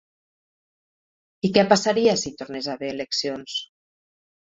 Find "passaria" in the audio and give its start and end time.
1.73-2.17